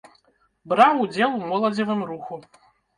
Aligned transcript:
Браў 0.73 1.05
удзел 1.05 1.37
у 1.39 1.45
моладзевым 1.53 2.05
руху. 2.13 2.45